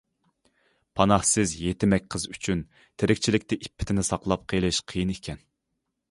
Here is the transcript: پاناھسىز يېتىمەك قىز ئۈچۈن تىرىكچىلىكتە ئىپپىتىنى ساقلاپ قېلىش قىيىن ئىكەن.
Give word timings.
پاناھسىز 0.99 1.51
يېتىمەك 1.65 2.07
قىز 2.15 2.25
ئۈچۈن 2.31 2.63
تىرىكچىلىكتە 3.03 3.59
ئىپپىتىنى 3.67 4.05
ساقلاپ 4.07 4.47
قېلىش 4.55 4.81
قىيىن 4.93 5.13
ئىكەن. 5.17 5.45